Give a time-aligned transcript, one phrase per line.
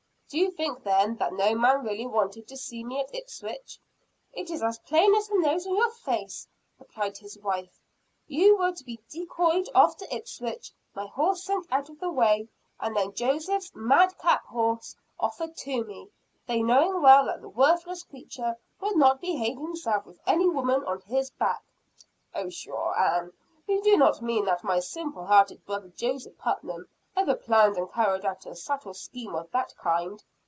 [0.31, 3.77] Do you think then, that no man really wanted to see me at Ipswich?"
[4.31, 6.47] "It is as plain as the nose on your face,"
[6.79, 7.81] replied his wife.
[8.27, 12.47] "You were to be decoyed off to Ipswich, my horse sent out of the way,
[12.79, 16.07] and then Joseph's madcap horse offered to me,
[16.47, 21.01] they knowing well that the worthless creature would not behave himself with any woman on
[21.01, 21.61] his back."
[22.33, 23.33] "Oh, pshaw, Ann;
[23.67, 28.23] you do not mean that my simple hearted brother, Joseph Putnam, ever planned and carried
[28.23, 30.23] out a subtle scheme of that kind?"